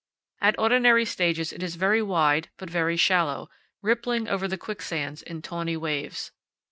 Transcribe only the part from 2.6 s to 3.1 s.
very